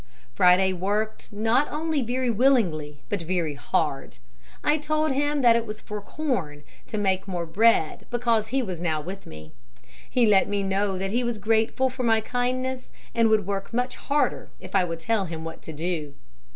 Friday 0.33 0.73
worked 0.73 1.31
not 1.31 1.67
only 1.71 2.01
very 2.01 2.31
willingly 2.31 3.01
but 3.07 3.21
very 3.21 3.53
hard. 3.53 4.17
I 4.63 4.79
told 4.79 5.11
him 5.11 5.43
that 5.43 5.55
it 5.55 5.63
was 5.67 5.79
for 5.79 6.01
corn 6.01 6.63
to 6.87 6.97
make 6.97 7.27
more 7.27 7.45
bread 7.45 8.07
because 8.09 8.47
he 8.47 8.63
was 8.63 8.79
now 8.79 8.99
with 8.99 9.27
me. 9.27 9.51
He 10.09 10.25
let 10.25 10.47
me 10.49 10.63
know 10.63 10.97
that 10.97 11.11
he 11.11 11.23
was 11.23 11.37
grateful 11.37 11.91
for 11.91 12.01
my 12.01 12.19
kindness 12.19 12.89
and 13.13 13.29
would 13.29 13.45
work 13.45 13.71
much 13.75 13.95
harder 13.95 14.49
if 14.59 14.73
I 14.73 14.83
would 14.83 14.99
tell 15.01 15.25
him 15.25 15.43
what 15.45 15.61
to 15.61 15.71
do. 15.71 16.15